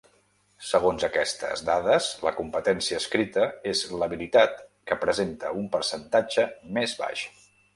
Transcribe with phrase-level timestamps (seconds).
[0.67, 4.57] Segons aquestes dades, la competència escrita és l'habilitat
[4.91, 6.49] que presenta un percentatge
[6.81, 7.29] més baix.